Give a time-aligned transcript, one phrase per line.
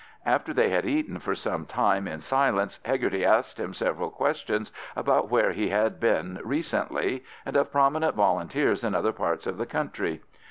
[0.25, 5.29] After they had eaten for some time in silence, Hegarty asked him several questions about
[5.29, 10.23] where he had been recently, and of prominent Volunteers in other parts of the country.